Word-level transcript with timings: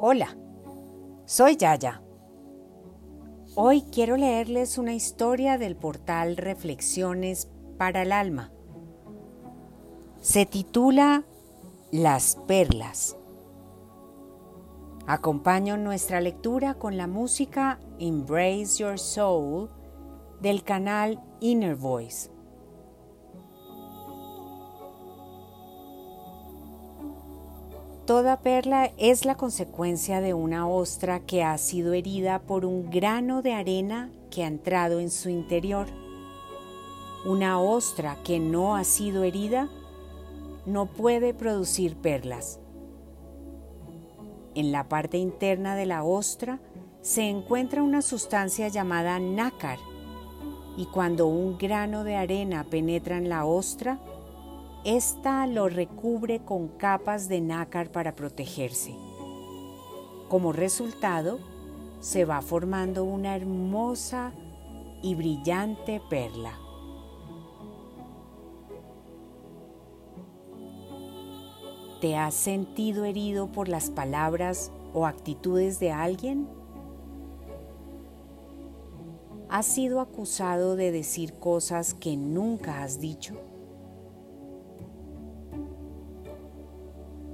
Hola, 0.00 0.36
soy 1.24 1.56
Yaya. 1.56 2.02
Hoy 3.56 3.82
quiero 3.90 4.16
leerles 4.16 4.78
una 4.78 4.94
historia 4.94 5.58
del 5.58 5.74
portal 5.74 6.36
Reflexiones 6.36 7.50
para 7.78 8.02
el 8.02 8.12
Alma. 8.12 8.52
Se 10.20 10.46
titula 10.46 11.24
Las 11.90 12.36
Perlas. 12.46 13.16
Acompaño 15.08 15.76
nuestra 15.76 16.20
lectura 16.20 16.74
con 16.74 16.96
la 16.96 17.08
música 17.08 17.80
Embrace 17.98 18.78
Your 18.78 19.00
Soul 19.00 19.68
del 20.40 20.62
canal 20.62 21.20
Inner 21.40 21.74
Voice. 21.74 22.30
Toda 28.08 28.40
perla 28.40 28.90
es 28.96 29.26
la 29.26 29.34
consecuencia 29.34 30.22
de 30.22 30.32
una 30.32 30.66
ostra 30.66 31.20
que 31.20 31.44
ha 31.44 31.58
sido 31.58 31.92
herida 31.92 32.38
por 32.38 32.64
un 32.64 32.88
grano 32.88 33.42
de 33.42 33.52
arena 33.52 34.10
que 34.30 34.44
ha 34.44 34.46
entrado 34.46 34.98
en 34.98 35.10
su 35.10 35.28
interior. 35.28 35.88
Una 37.26 37.60
ostra 37.60 38.16
que 38.24 38.40
no 38.40 38.76
ha 38.76 38.84
sido 38.84 39.24
herida 39.24 39.68
no 40.64 40.86
puede 40.86 41.34
producir 41.34 41.96
perlas. 41.96 42.60
En 44.54 44.72
la 44.72 44.88
parte 44.88 45.18
interna 45.18 45.76
de 45.76 45.84
la 45.84 46.02
ostra 46.02 46.60
se 47.02 47.28
encuentra 47.28 47.82
una 47.82 48.00
sustancia 48.00 48.68
llamada 48.68 49.18
nácar 49.18 49.78
y 50.78 50.86
cuando 50.86 51.26
un 51.26 51.58
grano 51.58 52.04
de 52.04 52.16
arena 52.16 52.64
penetra 52.70 53.18
en 53.18 53.28
la 53.28 53.44
ostra, 53.44 54.00
esta 54.84 55.46
lo 55.46 55.68
recubre 55.68 56.40
con 56.44 56.68
capas 56.68 57.28
de 57.28 57.40
nácar 57.40 57.90
para 57.90 58.14
protegerse. 58.14 58.94
Como 60.28 60.52
resultado, 60.52 61.38
se 62.00 62.24
va 62.24 62.42
formando 62.42 63.04
una 63.04 63.34
hermosa 63.34 64.32
y 65.02 65.14
brillante 65.14 66.00
perla. 66.08 66.58
¿Te 72.00 72.16
has 72.16 72.34
sentido 72.34 73.04
herido 73.04 73.50
por 73.50 73.68
las 73.68 73.90
palabras 73.90 74.70
o 74.94 75.06
actitudes 75.06 75.80
de 75.80 75.90
alguien? 75.90 76.48
¿Has 79.48 79.66
sido 79.66 80.00
acusado 80.00 80.76
de 80.76 80.92
decir 80.92 81.34
cosas 81.34 81.94
que 81.94 82.16
nunca 82.16 82.82
has 82.84 83.00
dicho? 83.00 83.47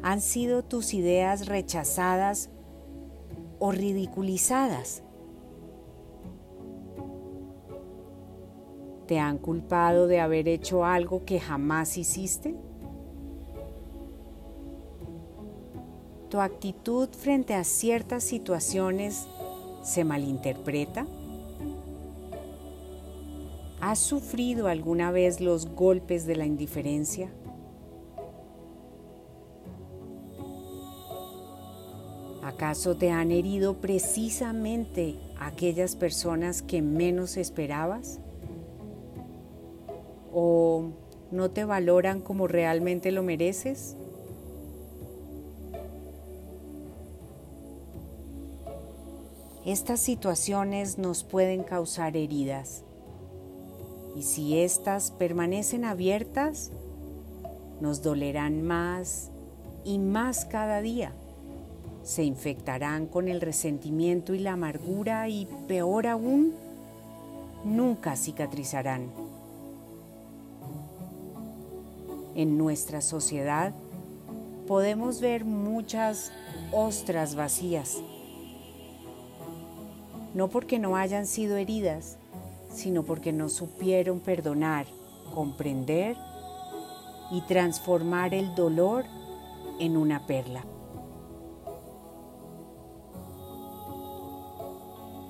Han 0.05 0.21
sido 0.21 0.63
tus 0.63 0.93
ideas 0.93 1.47
rechazadas 1.47 2.51
o 3.59 3.73
ridiculizadas. 3.73 5.03
¿Te 9.07 9.19
han 9.19 9.39
culpado 9.39 10.07
de 10.07 10.21
haber 10.21 10.47
hecho 10.47 10.85
algo 10.85 11.25
que 11.25 11.41
jamás 11.41 11.97
hiciste? 11.97 12.55
¿Tu 16.29 16.39
actitud 16.39 17.09
frente 17.09 17.55
a 17.55 17.65
ciertas 17.65 18.25
situaciones 18.25 19.27
se 19.83 20.05
malinterpreta? 20.05 21.07
¿Has 23.81 24.01
sufrido 24.01 24.69
alguna 24.69 25.13
vez 25.13 25.41
los 25.41 25.67
golpes 25.75 26.27
de 26.27 26.37
la 26.37 26.45
indiferencia? 26.45 27.31
¿Acaso 32.45 32.95
te 32.95 33.11
han 33.11 33.31
herido 33.31 33.79
precisamente 33.81 35.17
aquellas 35.41 35.97
personas 35.97 36.61
que 36.61 36.83
menos 36.83 37.39
esperabas? 37.39 38.21
¿O 40.31 40.91
no 41.31 41.51
te 41.53 41.65
valoran 41.65 42.21
como 42.21 42.47
realmente 42.47 43.13
lo 43.13 43.23
mereces? 43.23 43.97
Estas 49.65 50.01
situaciones 50.01 50.99
nos 50.99 51.25
pueden 51.25 51.63
causar 51.63 52.15
heridas 52.15 52.85
y 54.15 54.23
si 54.23 54.59
éstas 54.59 55.13
permanecen 55.13 55.87
abiertas, 55.87 56.73
nos 57.81 58.03
dolerán 58.03 58.61
más 58.61 59.31
y 59.83 59.99
más 59.99 60.45
cada 60.45 60.83
día 60.83 61.15
se 62.05 62.23
infectarán 62.23 63.07
con 63.07 63.29
el 63.29 63.41
resentimiento 63.41 64.35
y 64.35 64.39
la 64.39 64.53
amargura 64.53 65.29
y 65.29 65.49
peor 65.67 66.07
aún, 66.07 66.53
nunca 67.65 68.15
cicatrizarán. 68.15 69.11
En 72.35 72.59
nuestra 72.59 73.01
sociedad 73.01 73.73
podemos 74.69 75.21
ver 75.21 75.47
muchas 75.47 76.31
ostras 76.73 77.35
vacías, 77.37 78.03
no 80.35 80.49
porque 80.49 80.79
no 80.79 80.97
hayan 80.97 81.27
sido 81.27 81.57
heridas, 81.57 82.19
sino 82.71 83.05
porque 83.05 83.33
no 83.33 83.49
supieron 83.49 84.21
perdonar, 84.21 84.87
comprender 85.33 86.17
y 87.31 87.41
transformar 87.43 88.35
el 88.35 88.55
dolor 88.55 89.05
en 89.79 89.97
una 89.97 90.27
perla. 90.27 90.65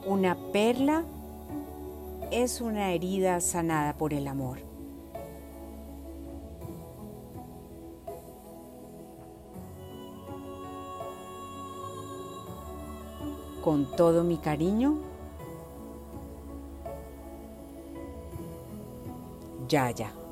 Una 0.06 0.36
perla 0.52 1.02
es 2.30 2.60
una 2.60 2.92
herida 2.92 3.40
sanada 3.40 3.94
por 3.96 4.12
el 4.12 4.28
amor. 4.28 4.58
Con 13.62 13.96
todo 13.96 14.24
mi 14.24 14.36
cariño, 14.36 14.98
Yaya. 19.68 20.23